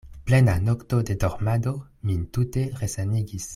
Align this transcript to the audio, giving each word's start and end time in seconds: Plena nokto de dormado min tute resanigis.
Plena 0.25 0.55
nokto 0.59 1.01
de 1.09 1.17
dormado 1.25 1.75
min 2.09 2.25
tute 2.39 2.65
resanigis. 2.83 3.49